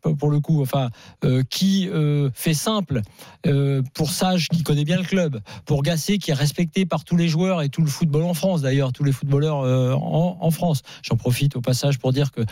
pour 0.00 0.30
le 0.30 0.40
coup, 0.40 0.62
enfin, 0.62 0.90
euh, 1.24 1.42
qui 1.48 1.88
euh, 1.88 2.30
fait 2.34 2.54
simple 2.54 3.02
euh, 3.46 3.82
pour 3.94 4.10
Sage 4.10 4.48
qui 4.48 4.62
connaît 4.62 4.84
bien 4.84 4.96
le 4.96 5.04
club, 5.04 5.40
pour 5.64 5.82
Gasset 5.82 6.18
qui 6.18 6.30
est 6.30 6.34
respecté 6.34 6.86
par 6.86 7.04
tous 7.04 7.16
les 7.16 7.28
joueurs 7.28 7.62
et 7.62 7.68
tout 7.68 7.82
le 7.82 7.88
football 7.88 8.24
en 8.24 8.34
France 8.34 8.62
d'ailleurs, 8.62 8.92
tous 8.92 9.04
les 9.04 9.12
footballeurs 9.12 9.58
en 9.58 10.50
France. 10.50 10.82
J'en 11.02 11.16
profite 11.16 11.56
au 11.56 11.60
passage 11.60 11.98
pour 11.98 12.12
dire 12.12 12.32
que 12.32 12.42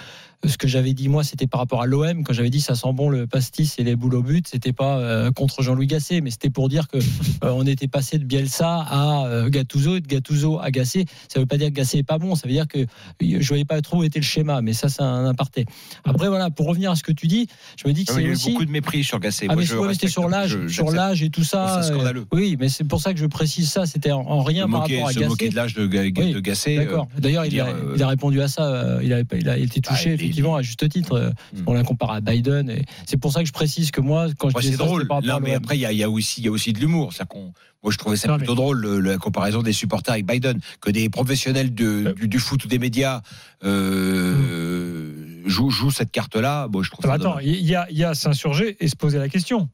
ce 0.46 0.56
que 0.56 0.66
j'avais 0.66 0.94
dit 0.94 1.08
moi, 1.08 1.22
c'était 1.22 1.46
par 1.46 1.60
rapport 1.60 1.82
à 1.82 1.87
l'OM 1.87 2.22
quand 2.25 2.32
j'avais 2.32 2.48
dit 2.48 2.60
ça 2.62 2.75
sent 2.75 2.92
bon 2.94 3.10
le 3.10 3.26
pastis 3.26 3.78
et 3.78 3.84
les 3.84 3.94
boules 3.94 4.14
au 4.14 4.22
but, 4.22 4.48
c'était 4.48 4.72
pas 4.72 4.96
euh, 4.98 5.31
contre 5.32 5.62
Jean-Louis 5.62 5.87
Gasset, 5.87 6.22
mais 6.22 6.31
c'était 6.31 6.48
pour 6.48 6.69
dire 6.70 6.88
que 6.88 6.96
euh, 7.44 7.52
on 7.54 7.66
était 7.66 7.88
passé 7.88 8.19
de 8.19 8.25
Bielsa 8.25 8.78
à 8.88 9.26
euh, 9.26 9.50
Gattuso 9.50 9.96
et 9.96 10.00
de 10.00 10.06
Gattuso 10.06 10.58
à 10.58 10.70
Gasset. 10.70 11.04
Ça 11.28 11.40
veut 11.40 11.46
pas 11.46 11.58
dire 11.58 11.69
que 11.69 11.75
Gasset 11.75 11.98
est 11.98 12.02
pas 12.02 12.16
bon, 12.19 12.34
ça 12.37 12.46
veut 12.46 12.54
dire 12.54 12.66
que 12.69 12.87
je 13.20 13.46
voyais 13.48 13.66
pas 13.66 13.81
trop 13.82 13.98
où 13.98 14.04
était 14.04 14.19
le 14.19 14.25
schéma, 14.25 14.62
mais 14.62 14.72
ça 14.72 14.88
c'est 14.88 15.02
un 15.02 15.26
aparté. 15.26 15.66
Après 16.04 16.28
voilà, 16.28 16.48
pour 16.50 16.66
revenir 16.66 16.90
à 16.90 16.96
ce 16.96 17.02
que 17.02 17.12
tu 17.12 17.26
dis, 17.26 17.46
je 17.82 17.87
me 17.87 17.92
dis 17.92 18.04
que 18.06 18.12
il 18.12 18.14
y 18.32 18.37
c'est 18.37 18.48
a 18.48 18.50
eu 18.50 18.52
beaucoup 18.52 18.64
de 18.64 18.70
mépris 18.70 19.04
sur 19.04 19.20
Gasset. 19.20 19.46
ah 19.48 19.52
Moi, 19.54 19.62
mais 19.62 19.66
je 19.66 19.76
ouais, 19.76 20.08
sur 20.08 20.28
l'âge, 20.28 20.66
sur 20.69 20.90
l'âge 20.90 21.22
et 21.22 21.28
tout 21.31 21.44
ça. 21.44 21.82
C'est 21.82 21.90
euh, 21.92 21.94
scandaleux. 21.96 22.25
Oui, 22.32 22.56
mais 22.58 22.69
c'est 22.70 22.84
pour 22.84 23.00
ça 23.00 23.12
que 23.12 23.20
je 23.20 23.26
précise 23.26 23.70
ça. 23.70 23.84
C'était 23.84 24.12
en, 24.12 24.20
en 24.20 24.42
rien 24.42 24.69
par 24.69 24.82
rapport 24.82 25.08
à 25.08 25.12
se 25.12 25.19
moquer 25.20 25.46
Gasset. 25.46 25.50
de 25.50 25.56
l'âge 25.56 25.75
de, 25.75 25.87
Oui, 25.87 26.32
de 26.32 26.40
Gasset. 26.40 26.78
euh, 26.78 26.84
D'accord. 26.84 27.08
D'ailleurs, 27.19 27.44
il, 27.44 27.60
a- 27.60 27.66
euh, 27.69 27.92
il 27.96 28.02
a 28.02 28.08
répondu 28.08 28.40
à 28.40 28.48
ça. 28.48 28.64
euh, 28.72 29.00
Il 29.02 29.12
a, 29.12 29.20
il 29.38 29.48
a 29.48 29.58
été 29.58 29.81
touché 29.82 30.16
Ah, 30.19 30.22
il- 30.22 30.30
effectivement 30.31 30.56
à 30.56 30.62
juste 30.62 30.88
titre. 30.88 31.12
euh, 31.15 31.31
Hmm. 31.53 31.62
On 31.67 31.73
l'a 31.75 31.82
comparé 31.82 32.17
à 32.17 32.21
Biden. 32.21 32.71
Et 32.71 32.85
c'est 33.06 33.17
pour 33.17 33.32
ça 33.32 33.41
que 33.41 33.47
je 33.47 33.53
précise 33.53 33.91
que 33.91 34.00
moi, 34.00 34.29
quand 34.38 34.49
je 34.50 34.55
Ouais, 34.56 34.62
dis 34.62 34.69
c'est 34.69 34.77
ça, 34.77 34.85
drôle. 34.85 35.06
par 35.06 35.23
Non, 35.23 35.38
mais 35.41 35.55
après, 35.55 35.77
il 35.77 35.81
y 35.81 35.87
a, 35.87 35.93
il 35.93 35.99
y 35.99 36.03
a 36.05 36.11
aussi, 36.11 36.41
il 36.41 36.44
y 36.44 36.49
a 36.49 36.50
aussi 36.50 36.73
de 36.73 36.79
l'humour. 36.79 37.12
C'est-à-dire 37.12 37.29
qu'on- 37.29 37.53
moi, 37.82 37.91
je 37.93 37.97
trouvais 37.99 38.17
ça 38.17 38.29
Non, 38.29 38.37
plutôt 38.37 38.53
mais- 38.53 38.56
drôle, 38.56 38.79
le- 38.81 39.00
la 39.00 39.17
comparaison 39.19 39.62
des 39.62 39.73
supporters 39.73 40.12
avec 40.15 40.27
Biden, 40.27 40.61
que 40.81 40.91
des 40.91 41.09
professionnels 41.09 41.75
de- 41.75 42.05
Euh. 42.09 42.12
du, 42.15 42.29
du 42.29 42.38
foot 42.38 42.65
ou 42.65 42.69
des 42.69 42.79
médias 42.79 43.23
euh, 43.65 45.43
jouent, 45.47 45.71
jouent 45.71 45.91
cette 45.91 46.11
carte-là. 46.12 46.69
Bon, 46.69 46.83
je 46.83 46.91
trouve 46.91 47.05
ça 47.05 47.12
attends, 47.15 47.38
il 47.38 47.55
y 47.61 47.75
a, 47.75 47.87
il 47.91 47.99
y 47.99 48.05
a 48.05 48.15
s'insurger 48.15 48.76
et 48.81 48.88
se 48.88 48.97
poser 48.97 49.19
la 49.19 49.29
question. 49.29 49.69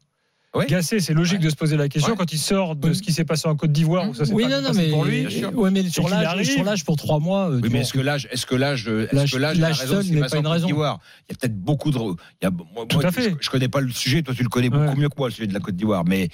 Ouais. 0.57 0.67
Gasset, 0.67 1.01
c'est 1.01 1.15
logique 1.15 1.39
Ouais. 1.41 1.45
de 1.45 1.51
se 1.51 1.57
poser 1.57 1.77
la 1.77 1.89
question 1.89 2.13
Ouais. 2.13 2.17
quand 2.19 2.33
il 2.33 2.39
sort 2.39 2.77
de 2.77 2.89
Oui. 2.89 2.95
ce 2.97 3.03
qui 3.03 3.13
s'est 3.13 3.25
passé 3.25 3.47
en 3.49 3.57
Côte 3.57 3.73
d'Ivoire 3.73 4.09
où 4.09 4.15
ça 4.15 4.25
s'est 4.25 4.33
oui, 4.33 4.45
pas 4.45 4.61
non, 4.61 4.69
non, 4.69 4.75
mais, 4.75 4.89
pour 4.91 5.05
lui. 5.05 5.27
ouais, 5.45 5.71
mais 5.71 5.89
sur 5.91 6.09
l'âge, 6.09 6.85
pour 6.85 6.97
trois 6.97 7.19
mois. 7.19 7.51
euh, 7.51 7.61
Oui, 7.63 7.69
mais 7.71 7.81
est-ce 7.81 7.93
que 7.93 8.01
l'âge, 8.01 8.29
est-ce 8.31 8.47
que 8.47 8.55
l'âge, 8.55 8.89
est-ce 8.89 9.15
L'âge- 9.15 9.33
que 9.33 9.37
l'âge, 9.39 9.77
seul 9.87 10.05
n'est 10.07 10.21
pas 10.27 10.37
une 10.39 10.47
raison. 10.47 10.69
Il 10.69 10.75
y 10.77 10.83
a 10.83 10.99
peut-être 11.39 11.57
beaucoup 11.61 11.91
de, 11.91 11.99
il 11.99 12.15
y 12.43 12.47
a, 12.47 12.51
moi, 12.51 12.87
Tout 12.89 12.97
moi, 12.99 13.07
à 13.07 13.13
fait. 13.13 13.31
Je, 13.31 13.37
je 13.41 13.51
connais 13.51 13.69
pas 13.69 13.81
le 13.81 13.91
sujet, 13.91 14.23
toi 14.23 14.35
tu 14.35 14.43
le 14.43 14.49
connais 14.49 14.71
beaucoup 14.71 14.97
mieux 14.97 15.09
que 15.09 15.15
moi, 15.19 15.31
celui 15.31 15.49
de 15.49 15.55
la 15.55 15.61
Côte 15.61 15.77
d'Ivoire, 15.77 16.05
mais 16.07 16.29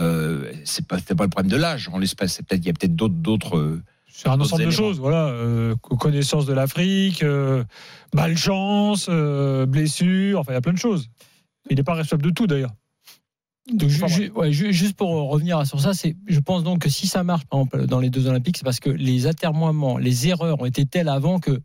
euh, 0.00 0.52
c'est 0.64 0.86
pas, 0.86 0.98
c'est 1.04 1.14
pas 1.14 1.24
le 1.24 1.30
problème 1.30 1.50
de 1.50 1.56
l'âge 1.56 1.88
en 1.92 1.98
l'espèce. 1.98 2.34
C'est 2.34 2.46
peut-être, 2.46 2.62
il 2.62 2.66
y 2.66 2.70
a 2.70 2.74
peut-être 2.74 2.94
d'autres, 2.96 3.14
d'autres. 3.14 3.56
euh, 3.58 3.82
C'est 4.08 4.28
un 4.28 4.40
ensemble 4.40 4.64
de 4.66 4.70
choses, 4.70 4.98
voilà. 5.00 5.26
euh, 5.26 5.74
connaissance 5.98 6.46
de 6.46 6.52
l'Afrique, 6.52 7.22
euh, 7.24 7.64
malchance, 8.14 9.06
euh, 9.08 9.66
blessure, 9.66 10.38
enfin 10.40 10.52
il 10.52 10.54
y 10.54 10.58
a 10.58 10.60
plein 10.60 10.72
de 10.72 10.78
choses. 10.78 11.08
Il 11.70 11.76
n'est 11.76 11.82
pas 11.82 11.94
responsable 11.94 12.22
de 12.22 12.30
tout 12.30 12.46
d'ailleurs. 12.46 12.70
Donc, 13.72 13.88
ju- 13.88 14.30
ouais, 14.32 14.52
juste 14.52 14.94
pour 14.94 15.08
revenir 15.30 15.66
sur 15.66 15.80
ça, 15.80 15.94
c'est, 15.94 16.16
je 16.26 16.40
pense 16.40 16.64
donc 16.64 16.80
que 16.80 16.90
si 16.90 17.06
ça 17.06 17.22
marche, 17.22 17.46
par 17.46 17.60
exemple, 17.60 17.86
dans 17.86 17.98
les 17.98 18.10
deux 18.10 18.26
Olympiques, 18.26 18.58
c'est 18.58 18.64
parce 18.64 18.80
que 18.80 18.90
les 18.90 19.26
atermoiements, 19.26 19.96
les 19.96 20.28
erreurs 20.28 20.60
ont 20.60 20.66
été 20.66 20.84
telles 20.84 21.08
avant 21.08 21.38
que 21.40 21.62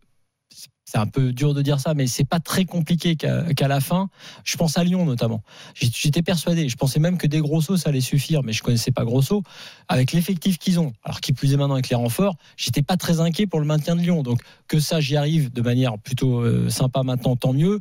c'est 0.86 0.98
un 0.98 1.06
peu 1.06 1.34
dur 1.34 1.54
de 1.54 1.62
dire 1.62 1.80
ça, 1.80 1.94
mais 1.94 2.08
c'est 2.08 2.24
pas 2.24 2.40
très 2.40 2.66
compliqué 2.66 3.16
qu'à, 3.16 3.68
la 3.68 3.80
fin. 3.80 4.10
Je 4.44 4.58
pense 4.58 4.76
à 4.76 4.84
Lyon 4.84 5.06
notamment. 5.06 5.44
J'étais 5.76 6.24
persuadé, 6.24 6.68
je 6.68 6.76
pensais 6.78 7.00
même 7.00 7.20
que 7.20 7.28
des 7.28 7.42
Grosso 7.42 7.78
ça 7.78 7.90
allait 7.90 8.02
suffire, 8.02 8.42
mais 8.42 8.54
je 8.54 8.64
connaissais 8.64 8.92
pas 8.92 9.06
Grosso. 9.06 9.44
Avec 9.88 10.14
l'effectif 10.14 10.58
qu'ils 10.58 10.80
ont, 10.80 10.94
alors 11.04 11.22
qui 11.22 11.32
plus 11.32 11.54
est 11.54 11.58
maintenant 11.58 11.76
avec 11.76 11.90
les 11.90 11.96
renforts, 11.96 12.38
j'étais 12.58 12.82
pas 12.82 12.98
très 12.98 13.20
inquiet 13.20 13.46
pour 13.46 13.60
le 13.60 13.68
maintien 13.68 13.96
de 13.96 14.02
Lyon. 14.02 14.24
Donc 14.24 14.42
que 14.68 14.80
ça, 14.80 15.00
j'y 15.00 15.16
arrive 15.16 15.54
de 15.54 15.62
manière 15.62 16.00
plutôt 16.00 16.40
euh, 16.40 16.70
sympa 16.70 17.04
maintenant, 17.04 17.36
tant 17.36 17.54
mieux 17.54 17.80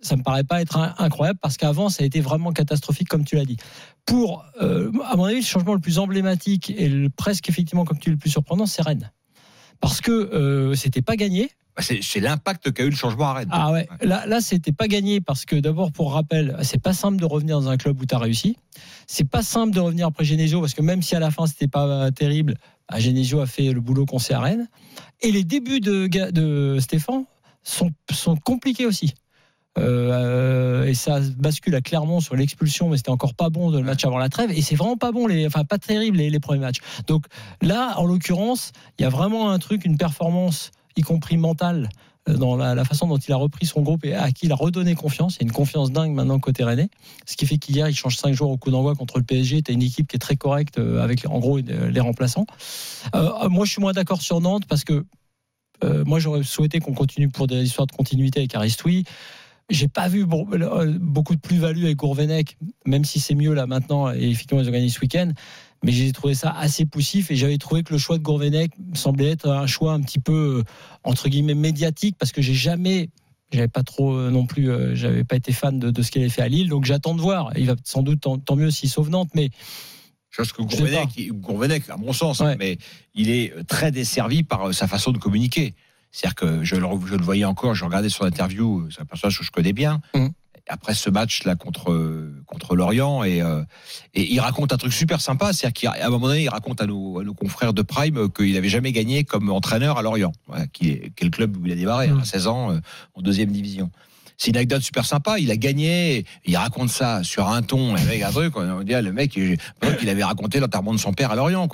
ça 0.00 0.16
me 0.16 0.22
paraît 0.22 0.44
pas 0.44 0.60
être 0.60 0.78
incroyable 0.98 1.38
parce 1.40 1.56
qu'avant 1.56 1.88
ça 1.88 2.02
a 2.02 2.06
été 2.06 2.20
vraiment 2.20 2.52
catastrophique 2.52 3.08
comme 3.08 3.24
tu 3.24 3.36
l'as 3.36 3.44
dit. 3.44 3.56
Pour 4.06 4.44
euh, 4.60 4.90
à 5.04 5.16
mon 5.16 5.24
avis 5.24 5.36
le 5.36 5.44
changement 5.44 5.74
le 5.74 5.80
plus 5.80 5.98
emblématique 5.98 6.72
et 6.76 6.88
le, 6.88 7.10
presque 7.10 7.48
effectivement 7.48 7.84
comme 7.84 7.98
tu 7.98 8.10
dis 8.10 8.14
le 8.14 8.18
plus 8.18 8.30
surprenant 8.30 8.66
c'est 8.66 8.82
Rennes. 8.82 9.10
Parce 9.80 10.00
que 10.00 10.10
euh, 10.10 10.74
c'était 10.74 11.02
pas 11.02 11.16
gagné. 11.16 11.50
bah, 11.76 11.82
c'est, 11.82 12.20
l'impact 12.20 12.70
qu'a 12.72 12.84
eu 12.84 12.90
le 12.90 12.96
changement 12.96 13.30
à 13.30 13.34
Rennes. 13.34 13.48
Ah 13.50 13.72
ouais. 13.72 13.88
Là 14.02 14.26
là 14.26 14.40
c'était 14.40 14.72
pas 14.72 14.88
gagné 14.88 15.20
parce 15.20 15.44
que 15.44 15.56
d'abord 15.56 15.92
pour 15.92 16.14
rappel 16.14 16.56
c'est 16.62 16.82
pas 16.82 16.92
simple 16.92 17.18
de 17.18 17.26
revenir 17.26 17.60
dans 17.60 17.68
un 17.68 17.76
club 17.76 18.00
où 18.00 18.06
tu 18.06 18.14
as 18.14 18.18
réussi. 18.18 18.56
C'est 19.06 19.28
pas 19.28 19.42
simple 19.42 19.74
de 19.74 19.80
revenir 19.80 20.06
après 20.06 20.24
Genesio 20.24 20.60
parce 20.60 20.74
que 20.74 20.82
même 20.82 21.02
si 21.02 21.14
à 21.14 21.20
la 21.20 21.30
fin 21.30 21.46
c'était 21.46 21.68
pas 21.68 21.86
euh, 21.86 22.10
terrible, 22.10 22.54
bah, 22.90 22.98
Genesio 22.98 23.40
a 23.40 23.46
fait 23.46 23.72
le 23.72 23.80
boulot 23.80 24.06
qu'on 24.06 24.18
sait 24.18 24.34
à 24.34 24.40
Rennes. 24.40 24.68
Et 25.20 25.30
les 25.30 25.44
débuts 25.44 25.80
de, 25.80 26.06
de 26.30 26.78
Stéphane 26.80 27.24
sont, 27.62 27.90
sont 28.10 28.36
compliqués 28.36 28.86
aussi. 28.86 29.14
Euh, 29.78 30.84
et 30.84 30.94
ça 30.94 31.20
bascule 31.38 31.74
à 31.74 31.80
Clermont 31.80 32.20
sur 32.20 32.34
l'expulsion, 32.34 32.88
mais 32.88 32.96
c'était 32.96 33.10
encore 33.10 33.34
pas 33.34 33.50
bon 33.50 33.70
le 33.70 33.82
match 33.82 34.04
avant 34.04 34.18
la 34.18 34.28
trêve. 34.28 34.50
Et 34.50 34.62
c'est 34.62 34.74
vraiment 34.74 34.96
pas 34.96 35.12
bon, 35.12 35.28
enfin 35.46 35.64
pas 35.64 35.78
terrible 35.78 36.18
les, 36.18 36.40
premiers 36.40 36.60
matchs. 36.60 36.80
Donc 37.06 37.26
là, 37.62 37.94
en 37.98 38.04
l'occurrence, 38.04 38.72
il 38.98 39.02
y 39.02 39.04
a 39.04 39.08
vraiment 39.08 39.50
un 39.50 39.58
truc, 39.58 39.84
une 39.84 39.96
performance, 39.96 40.70
y 40.96 41.02
compris 41.02 41.36
mentale, 41.36 41.88
euh, 42.28 42.36
dans 42.36 42.56
la, 42.56 42.84
façon 42.84 43.06
dont 43.06 43.16
il 43.16 43.32
a 43.32 43.36
repris 43.36 43.66
son 43.66 43.82
groupe 43.82 44.04
et 44.04 44.14
à 44.14 44.32
qui 44.32 44.46
il 44.46 44.52
a 44.52 44.56
redonné 44.56 44.94
confiance. 44.94 45.36
Il 45.36 45.42
y 45.42 45.44
a 45.44 45.46
une 45.46 45.52
confiance 45.52 45.92
dingue 45.92 46.12
maintenant 46.12 46.38
côté 46.40 46.64
Rennais. 46.64 46.88
Ce 47.24 47.36
qui 47.36 47.46
fait 47.46 47.58
qu'hier, 47.58 47.88
il 47.88 47.94
change 47.94 48.16
5 48.16 48.34
jours 48.34 48.50
au 48.50 48.56
coup 48.56 48.70
d'envoi 48.70 48.94
contre 48.96 49.18
le 49.18 49.24
PSG. 49.24 49.62
Tu 49.62 49.72
une 49.72 49.82
équipe 49.82 50.08
qui 50.08 50.16
est 50.16 50.20
très 50.20 50.36
correcte 50.36 50.78
euh, 50.78 51.02
avec 51.02 51.24
en 51.26 51.38
gros 51.38 51.58
les 51.58 52.00
remplaçants. 52.00 52.46
Moi, 53.14 53.64
je 53.64 53.70
suis 53.70 53.80
moins 53.80 53.92
d'accord 53.92 54.20
sur 54.20 54.40
Nantes 54.40 54.64
parce 54.68 54.84
que 54.84 55.04
moi, 55.82 56.18
j'aurais 56.18 56.42
souhaité 56.42 56.78
qu'on 56.78 56.92
continue 56.92 57.28
pour 57.28 57.46
des 57.46 57.62
histoires 57.62 57.86
de 57.86 57.92
continuité 57.92 58.40
avec 58.40 58.54
Aristoui. 58.54 59.04
J'ai 59.70 59.88
pas 59.88 60.08
vu 60.08 60.24
euh, 60.30 60.98
beaucoup 61.00 61.34
de 61.34 61.40
plus-value 61.40 61.84
avec 61.84 61.96
Gourvenec, 61.96 62.56
même 62.86 63.04
si 63.04 63.20
c'est 63.20 63.34
mieux 63.34 63.54
là 63.54 63.66
maintenant, 63.66 64.12
et 64.12 64.30
effectivement 64.30 64.62
ils 64.62 64.68
ont 64.68 64.72
gagné 64.72 64.88
ce 64.88 65.00
week-end. 65.00 65.32
Mais 65.82 65.92
j'ai 65.92 66.12
trouvé 66.12 66.34
ça 66.34 66.50
assez 66.50 66.84
poussif 66.84 67.30
et 67.30 67.36
j'avais 67.36 67.56
trouvé 67.56 67.82
que 67.82 67.92
le 67.92 67.98
choix 67.98 68.18
de 68.18 68.22
Gourvenec 68.22 68.72
semblait 68.94 69.30
être 69.30 69.48
un 69.48 69.66
choix 69.66 69.92
un 69.92 70.00
petit 70.02 70.18
peu, 70.18 70.58
euh, 70.58 70.64
entre 71.04 71.28
guillemets, 71.28 71.54
médiatique, 71.54 72.16
parce 72.18 72.32
que 72.32 72.42
j'ai 72.42 72.52
jamais, 72.54 73.08
j'avais 73.52 73.68
pas 73.68 73.82
trop 73.82 74.12
euh, 74.12 74.30
non 74.30 74.44
plus, 74.44 74.68
j'avais 74.94 75.24
pas 75.24 75.36
été 75.36 75.52
fan 75.52 75.78
de, 75.78 75.90
de 75.90 76.02
ce 76.02 76.10
qu'il 76.10 76.20
avait 76.20 76.30
fait 76.30 76.42
à 76.42 76.48
Lille, 76.48 76.68
donc 76.68 76.84
j'attends 76.84 77.14
de 77.14 77.20
voir. 77.22 77.50
Il 77.56 77.66
va 77.66 77.76
sans 77.84 78.02
doute 78.02 78.20
tant, 78.20 78.38
tant 78.38 78.56
mieux 78.56 78.70
s'il 78.70 78.90
sauve 78.90 79.08
Nantes, 79.08 79.30
mais 79.34 79.50
que 80.52 80.62
Je 80.68 80.76
sais 80.76 80.82
Gourvenec, 80.82 81.08
il- 81.16 81.32
Gourvenec, 81.32 81.88
à 81.88 81.96
mon 81.96 82.12
sens, 82.12 82.40
hein, 82.40 82.56
mais 82.58 82.76
il 83.14 83.30
est 83.30 83.52
très 83.66 83.90
desservi 83.90 84.42
par 84.42 84.74
sa 84.74 84.86
façon 84.86 85.12
de 85.12 85.18
communiquer. 85.18 85.74
C'est-à-dire 86.12 86.34
que 86.34 86.64
je 86.64 86.76
le, 86.76 86.86
je 87.06 87.14
le 87.16 87.22
voyais 87.22 87.44
encore, 87.44 87.74
je 87.74 87.84
regardais 87.84 88.08
son 88.08 88.24
interview, 88.24 88.88
c'est 88.90 89.00
un 89.02 89.04
personnage 89.04 89.38
que 89.38 89.44
je 89.44 89.50
connais 89.50 89.72
bien. 89.72 90.00
Mhm. 90.14 90.30
après 90.68 90.94
ce 90.94 91.10
match-là 91.10 91.56
contre 91.56 91.90
contre 92.46 92.76
Lorient 92.76 93.24
et, 93.24 93.42
euh, 93.42 93.64
et 94.14 94.30
il 94.32 94.38
raconte 94.38 94.72
un 94.72 94.76
truc 94.76 94.92
super 94.92 95.20
sympa, 95.20 95.52
c'est-à-dire 95.52 95.90
qu'à 95.92 96.06
un 96.06 96.10
moment 96.10 96.28
donné, 96.28 96.44
il 96.44 96.48
raconte 96.48 96.80
à 96.80 96.86
nos, 96.86 97.18
à 97.18 97.24
nos 97.24 97.34
confrères 97.34 97.74
de 97.74 97.82
Prime 97.82 98.28
qu'il 98.30 98.52
n'avait 98.54 98.68
jamais 98.68 98.92
gagné 98.92 99.24
comme 99.24 99.50
entraîneur 99.50 99.98
à 99.98 100.02
Lorient, 100.02 100.30
voilà, 100.46 100.66
qui 100.68 100.90
est 100.90 101.12
quel 101.16 101.30
club 101.32 101.56
où 101.56 101.66
il 101.66 101.72
a 101.72 101.74
démarré 101.74 102.06
Mm. 102.08 102.20
à 102.20 102.24
16 102.24 102.46
ans 102.46 102.70
euh, 102.70 102.78
en 103.14 103.20
deuxième 103.22 103.50
division. 103.50 103.90
C'est 104.40 104.52
une 104.52 104.56
anecdote 104.56 104.80
super 104.80 105.04
sympa. 105.04 105.38
Il 105.38 105.50
a 105.50 105.56
gagné. 105.58 106.24
Il 106.46 106.56
raconte 106.56 106.88
ça 106.88 107.22
sur 107.22 107.46
un 107.48 107.60
ton 107.60 107.94
avec 107.94 108.22
un 108.22 108.30
truc. 108.30 108.56
On 108.56 108.82
dit 108.82 108.94
ah, 108.94 109.02
le 109.02 109.12
mec, 109.12 109.36
il, 109.36 109.58
avait 110.08 110.24
raconté 110.24 110.60
l'enterrement 110.60 110.94
de 110.94 110.98
son 110.98 111.12
père 111.12 111.30
à 111.30 111.36
Lorient, 111.36 111.68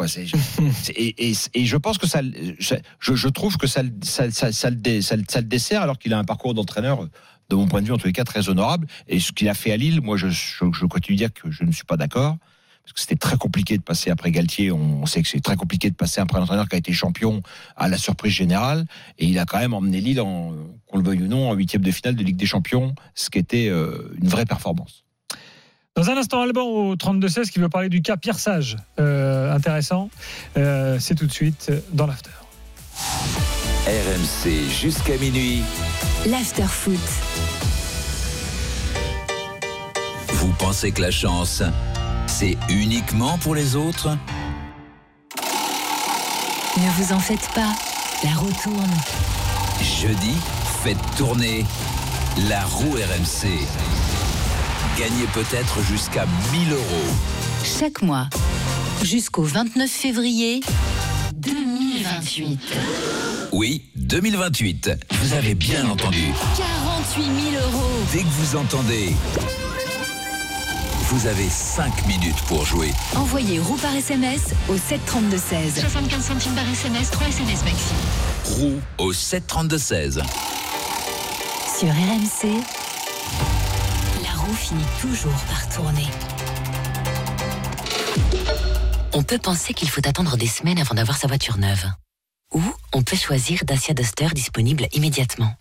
et, 0.97 1.65
je 1.65 1.77
pense 1.77 1.97
que 1.97 2.09
ça, 2.09 2.23
je, 2.99 3.29
trouve 3.29 3.57
que 3.57 3.69
ça, 3.69 3.83
ça 4.03 4.71
le 4.71 5.43
dessert 5.43 5.83
alors 5.83 5.97
qu'il 5.97 6.13
a 6.13 6.19
un 6.19 6.25
parcours 6.25 6.55
d'entraîneur, 6.55 7.07
de 7.51 7.55
mon 7.55 7.69
point 7.69 7.83
de 7.83 7.87
vue 7.87 7.93
en 7.93 7.99
tous 7.99 8.09
les 8.09 8.13
cas 8.13 8.25
très 8.25 8.49
honorable. 8.49 8.89
Et 9.07 9.21
ce 9.21 9.31
qu'il 9.31 9.49
a 9.49 9.55
fait 9.55 9.71
à 9.71 9.77
Lille, 9.77 10.01
moi, 10.01 10.17
je, 10.17 10.27
je, 10.27 10.65
je 10.73 10.87
continue 10.87 11.15
de 11.15 11.23
dire 11.23 11.33
que 11.33 11.53
je 11.53 11.63
ne 11.63 11.71
suis 11.71 11.85
pas 11.85 11.97
d'accord. 11.97 12.37
Parce 12.87 12.93
que 12.93 13.01
c'était 13.01 13.17
très 13.17 13.37
compliqué 13.37 13.77
de 13.77 13.83
passer 13.83 14.11
après 14.11 14.31
Galtier. 14.31 14.71
On 14.71 15.07
sait 15.07 15.21
que 15.21 15.27
c'est 15.27 15.41
très 15.41 15.57
compliqué 15.57 15.91
de 15.91 15.97
passer 15.97 16.21
après 16.21 16.39
un 16.39 16.43
entraîneur 16.43 16.69
qui 16.69 16.77
a 16.77 16.79
été 16.79 16.93
champion 16.93 17.43
à 17.77 17.89
la 17.89 17.99
surprise 17.99 18.33
générale. 18.33 18.87
Et 19.19 19.27
il 19.27 19.41
a 19.41 19.45
quand 19.45 19.59
même 19.59 19.75
emmené 19.75 20.01
Lille, 20.01 20.19
qu'on 20.19 20.97
le 20.97 21.03
veuille 21.03 21.23
ou 21.23 21.27
non, 21.27 21.51
en 21.51 21.55
huitième 21.55 21.83
de 21.83 21.91
finale 21.91 22.15
de 22.15 22.23
Ligue 22.23 22.37
des 22.37 22.47
Champions, 22.47 22.95
ce 23.17 23.29
qui 23.29 23.41
était 23.41 23.69
euh, 23.69 24.15
une 24.23 24.29
vraie 24.29 24.45
performance. 24.45 25.03
Dans 25.97 26.09
un 26.11 26.17
instant, 26.17 26.43
Alban 26.43 26.63
au 26.63 26.95
32-16 26.95 27.51
qui 27.51 27.59
veut 27.59 27.69
parler 27.69 27.89
du 27.89 28.03
cas 28.03 28.17
Pierre 28.17 28.39
Sage. 28.39 28.77
Euh, 29.01 29.53
intéressant. 29.53 30.09
Euh, 30.57 30.99
c'est 31.01 31.17
tout 31.17 31.27
de 31.27 31.33
suite 31.33 31.73
dans 31.93 32.07
l'after. 32.07 32.31
RMC 33.87 34.71
jusqu'à 34.71 35.17
minuit. 35.17 35.63
L'after-foot. 36.27 37.01
Vous 40.35 40.53
pensez 40.53 40.93
que 40.93 41.03
la 41.03 41.11
chance, 41.11 41.63
c'est 42.39 42.59
uniquement 42.69 43.39
pour 43.39 43.55
les 43.55 43.77
autres 43.77 44.11
Ne 46.77 46.91
vous 46.99 47.15
en 47.15 47.19
faites 47.19 47.49
pas. 47.55 47.73
La 48.23 48.31
roue 48.33 48.53
tourne. 48.63 48.95
Jeudi, 49.81 50.35
faites 50.83 50.99
tourner 51.17 51.65
la 52.47 52.63
roue 52.65 52.93
RMC. 52.93 53.49
Gagnez 54.99 55.27
peut-être 55.33 55.81
jusqu'à 55.85 56.27
1000 56.53 56.73
euros. 56.73 57.09
Chaque 57.65 58.03
mois. 58.03 58.29
Jusqu'au 59.03 59.45
29 59.45 59.91
février 59.91 60.61
2028. 61.37 62.61
Oui, 63.53 63.83
2028. 63.97 64.91
Vous 65.23 65.33
avez 65.33 65.55
bien 65.55 65.89
entendu. 65.89 66.35
48 66.59 67.23
000 67.23 67.65
euros. 67.65 67.91
Dès 68.13 68.21
que 68.21 68.29
vous 68.29 68.57
entendez, 68.57 69.15
vous 71.17 71.27
avez 71.27 71.49
5 71.49 72.07
minutes 72.07 72.43
pour 72.47 72.67
jouer. 72.67 72.93
Envoyez 73.15 73.59
roue 73.59 73.77
par 73.77 73.95
SMS 73.97 74.53
au 74.69 74.75
732-16. 74.75 75.81
75 75.81 76.23
centimes 76.23 76.55
par 76.55 76.69
SMS, 76.69 77.11
3 77.11 77.29
SMS 77.29 77.65
maxi. 77.65 77.95
Roue 78.45 78.81
au 78.99 79.13
732-16. 79.15 80.23
Sur 81.79 81.89
RMC, 81.89 82.63
la 84.23 84.31
roue 84.43 84.53
finit 84.53 84.85
toujours 85.01 85.41
par 85.49 85.67
tourner. 85.71 86.07
On 89.15 89.23
peut 89.23 89.39
penser 89.39 89.73
qu'il 89.73 89.89
faut 89.89 90.07
attendre 90.07 90.37
des 90.37 90.47
semaines 90.47 90.79
avant 90.79 90.95
d'avoir 90.95 91.17
sa 91.17 91.29
voiture 91.29 91.57
neuve. 91.57 91.87
Ou 92.53 92.63
on 92.93 93.03
peut 93.03 93.17
choisir 93.17 93.65
Dacia 93.65 93.95
Duster 93.95 94.29
disponible 94.35 94.87
immédiatement. 94.93 95.55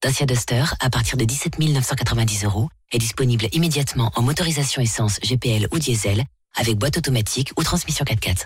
Dacia 0.00 0.26
Duster, 0.26 0.62
à 0.78 0.90
partir 0.90 1.16
de 1.16 1.24
17 1.24 1.58
990 1.58 2.44
euros, 2.44 2.68
est 2.92 2.98
disponible 2.98 3.48
immédiatement 3.50 4.12
en 4.14 4.22
motorisation 4.22 4.80
essence 4.80 5.18
GPL 5.24 5.66
ou 5.72 5.80
diesel, 5.80 6.24
avec 6.56 6.78
boîte 6.78 6.98
automatique 6.98 7.50
ou 7.56 7.64
transmission 7.64 8.04
4x4. 8.04 8.44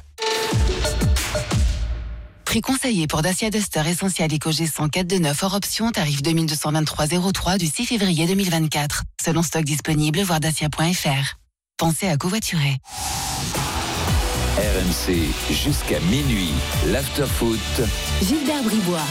Prix 2.46 2.62
conseillé 2.62 3.06
pour 3.06 3.20
Dacia 3.20 3.50
Duster 3.50 3.82
Essentiel 3.86 4.32
EcoG 4.32 4.66
104 4.66 5.42
hors 5.42 5.54
option, 5.54 5.90
tarif 5.90 6.22
2223,03 6.22 7.58
du 7.58 7.66
6 7.66 7.84
février 7.84 8.26
2024. 8.26 9.02
Selon 9.22 9.42
stock 9.42 9.64
disponible, 9.64 10.22
voir 10.22 10.40
dacia.fr. 10.40 11.36
Pensez 11.76 12.08
à 12.08 12.16
covoiturer. 12.16 12.78
RMC 14.56 15.28
jusqu'à 15.50 16.00
minuit. 16.00 16.52
L'afterfoot. 16.86 17.58
Gilbert 18.22 18.62
Bribois. 18.62 19.06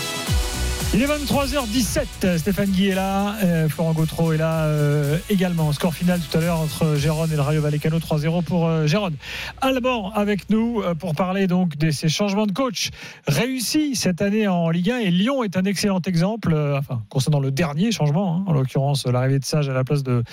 Il 0.94 1.02
est 1.02 1.06
23h17. 1.06 2.38
Stéphane 2.38 2.70
Guy 2.70 2.90
est 2.90 2.96
là. 2.96 3.36
euh, 3.46 3.70
Florent 3.70 3.94
Gautreau 3.94 4.34
est 4.34 4.38
là 4.38 4.66
euh, 4.66 5.18
également. 5.30 5.72
Score 5.72 5.94
final 5.94 6.20
tout 6.20 6.38
à 6.38 6.42
l'heure 6.42 6.60
entre 6.60 6.96
Gérone 6.98 7.32
et 7.32 7.36
le 7.38 7.42
Rayo 7.42 7.62
Vallecano 7.62 7.98
3-0 7.98 8.44
pour 8.44 8.68
euh, 8.68 8.88
Gérone. 8.88 9.16
Alban 9.62 10.12
avec 10.12 10.50
nous 10.50 10.84
pour 11.00 11.16
parler 11.16 11.48
donc 11.48 11.78
de 11.78 11.92
ces 11.92 12.10
changements 12.10 12.46
de 12.46 12.52
coach 12.52 12.90
réussis 13.26 13.96
cette 13.96 14.22
année 14.22 14.50
en 14.50 14.70
Ligue 14.70 14.92
1 14.92 14.98
et 14.98 15.12
Lyon 15.12 15.44
est 15.46 15.56
un 15.56 15.64
excellent 15.64 16.02
exemple. 16.06 16.54
enfin, 16.78 17.02
concernant 17.10 17.40
le 17.40 17.52
dernier 17.52 17.94
changement, 17.94 18.36
hein, 18.36 18.44
en 18.48 18.52
l'occurrence 18.52 19.06
l'arrivée 19.08 19.40
de 19.40 19.46
Sage 19.46 19.70
à 19.70 19.74
la 19.74 19.86
place 19.86 20.04
de, 20.04 20.24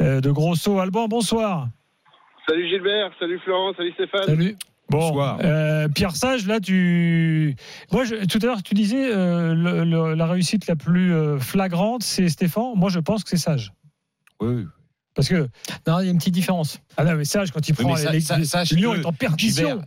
de 0.00 0.30
Grosso. 0.32 0.80
Alban, 0.80 1.06
bonsoir. 1.06 1.68
Salut 2.48 2.68
Gilbert, 2.68 3.12
salut 3.20 3.38
Florent, 3.44 3.72
salut 3.76 3.92
Stéphane. 3.92 4.24
Salut. 4.24 4.56
Bon, 4.90 5.08
Bonsoir. 5.08 5.38
euh, 5.44 5.88
Pierre 5.88 6.16
Sage, 6.16 6.46
là, 6.46 6.60
tu. 6.60 7.54
Moi, 7.92 8.04
je- 8.04 8.24
tout 8.24 8.38
à 8.42 8.46
l'heure, 8.46 8.62
tu 8.62 8.74
disais 8.74 9.12
euh, 9.12 9.54
le- 9.54 9.84
le- 9.84 10.14
la 10.14 10.26
réussite 10.26 10.66
la 10.66 10.76
plus 10.76 11.12
euh, 11.12 11.38
flagrante, 11.38 12.02
c'est 12.02 12.28
Stéphane. 12.30 12.72
Moi, 12.74 12.88
je 12.88 12.98
pense 12.98 13.22
que 13.22 13.28
c'est 13.30 13.36
Sage. 13.36 13.72
Oui, 14.40 14.48
oui. 14.54 14.64
Parce 15.14 15.28
que. 15.28 15.48
Non, 15.86 15.98
il 16.00 16.04
y 16.04 16.08
a 16.08 16.12
une 16.12 16.18
petite 16.18 16.32
différence. 16.34 16.78
Ah 16.96 17.04
non, 17.04 17.16
mais 17.16 17.24
Sage, 17.24 17.50
quand 17.50 17.68
il 17.68 17.74
Oui, 17.76 17.84
prend. 17.84 17.94
mais 17.94 18.00
ça- 18.00 18.12
les- 18.12 18.20
ça- 18.20 18.38
les- 18.38 18.44
Sage 18.44 18.70
Lyon 18.72 18.92
peut- 18.94 19.00
est 19.00 19.04
en 19.04 19.12
perdition. 19.12 19.82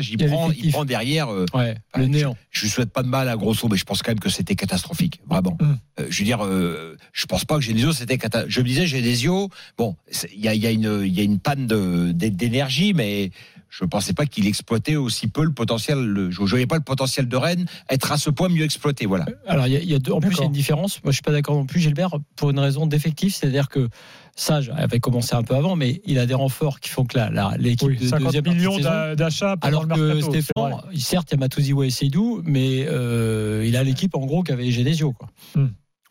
J'y 0.00 0.14
Il 0.14 0.26
prend, 0.26 0.50
il 0.50 0.72
prend 0.72 0.84
derrière. 0.86 1.30
euh, 1.30 1.44
Ouais, 1.54 1.76
le 1.94 2.06
néant. 2.06 2.34
Je 2.50 2.64
ne 2.64 2.70
souhaite 2.70 2.90
pas 2.90 3.02
de 3.02 3.08
mal 3.08 3.28
à 3.28 3.36
Grosso, 3.36 3.68
mais 3.68 3.76
je 3.76 3.84
pense 3.84 4.02
quand 4.02 4.10
même 4.12 4.18
que 4.20 4.30
c'était 4.30 4.54
catastrophique, 4.56 5.20
vraiment. 5.28 5.56
Mm. 5.60 5.74
Euh, 6.00 6.06
je 6.08 6.18
veux 6.18 6.24
dire, 6.24 6.42
euh, 6.42 6.96
je 7.12 7.26
pense 7.26 7.44
pas 7.44 7.56
que 7.56 7.60
Genesio 7.60 7.92
c'était 7.92 8.16
cata- 8.16 8.46
Je 8.48 8.60
me 8.60 8.66
disais 8.66 8.86
Genesio, 8.86 9.50
bon, 9.76 9.94
il 10.34 10.40
y 10.40 10.48
a, 10.48 10.54
il 10.54 10.62
y, 10.62 10.66
a 10.66 10.70
une- 10.70 11.02
il 11.04 11.12
y 11.12 11.20
a 11.20 11.24
une 11.24 11.38
panne 11.38 11.66
d'énergie, 12.14 12.94
mais 12.94 13.30
je 13.74 13.84
ne 13.84 13.88
pensais 13.88 14.12
pas 14.12 14.26
qu'il 14.26 14.46
exploitait 14.46 14.96
aussi 14.96 15.28
peu 15.28 15.42
le 15.44 15.52
potentiel. 15.52 15.98
le- 15.98 16.30
je 16.30 16.42
ne 16.42 16.46
voyais 16.46 16.66
pas 16.66 16.76
le 16.76 16.82
potentiel 16.82 17.26
de 17.26 17.36
Rennes 17.36 17.64
être 17.88 18.12
à 18.12 18.18
ce 18.18 18.28
point 18.28 18.50
mieux 18.50 18.64
exploité, 18.64 19.06
voilà. 19.06 19.24
Alors, 19.46 19.66
il 19.66 19.72
y 19.72 19.76
a, 19.76 19.80
y 19.80 19.94
a 19.94 19.98
deux, 19.98 20.12
en 20.12 20.20
plus, 20.20 20.30
il 20.32 20.38
y 20.38 20.42
a 20.42 20.44
une 20.44 20.52
différence. 20.52 21.02
Moi, 21.02 21.10
je 21.10 21.14
suis 21.16 21.22
pas 21.22 21.32
d'accord 21.32 21.56
non 21.56 21.64
plus, 21.64 21.80
Gilbert, 21.80 22.10
pour 22.36 22.50
une 22.50 22.58
raison 22.58 22.86
d'effectif. 22.86 23.34
C'est-à-dire 23.34 23.70
que 23.70 23.88
Sage 24.36 24.70
avait 24.76 25.00
commencé 25.00 25.34
un 25.34 25.42
peu 25.42 25.54
avant, 25.54 25.74
mais 25.74 26.02
il 26.04 26.18
a 26.18 26.26
des 26.26 26.34
renforts 26.34 26.80
qui 26.80 26.90
font 26.90 27.04
que 27.06 27.16
la- 27.16 27.30
la- 27.30 27.54
l'équipe 27.58 27.88
Oui, 27.88 27.96
de 27.96 28.06
50 28.08 28.24
deuxième 28.26 28.44
partie 28.44 28.58
de 28.58 28.62
millions 28.64 28.78
d'achats 29.14 29.56
Alors 29.62 29.84
le 29.86 29.94
que 30.14 30.20
Stéphane, 30.20 30.76
certes, 30.96 31.28
il 31.30 31.34
y 31.34 31.36
a 31.36 31.40
Matuziwa 31.40 31.86
et 31.86 31.90
Seydou, 31.90 32.42
mais 32.44 32.86
euh, 32.88 33.64
il 33.66 33.74
a 33.76 33.82
l'équipe 33.84 34.14
en 34.14 34.26
gros 34.26 34.42
qu'avait 34.42 34.70
Genesio. 34.70 35.12
Quoi. 35.12 35.28